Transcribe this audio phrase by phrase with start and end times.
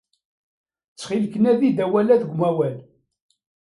[0.91, 2.77] Ttxil-k, nadi-d awal-a deg umawal.